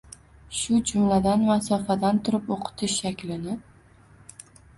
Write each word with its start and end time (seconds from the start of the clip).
shu 0.59 0.77
jumladan 0.91 1.43
masofadan 1.49 2.23
turib 2.29 2.49
o`qitish 2.57 2.97
shaklini 3.03 3.55